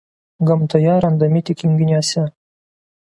[0.49, 2.25] Gamtoje randami tik junginiuose.